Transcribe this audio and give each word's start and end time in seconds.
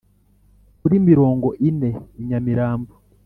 Kuri 0.79 0.95
mirongo 1.09 1.47
ine 1.69 1.89
i 2.21 2.23
Nyamirambo 2.27 2.93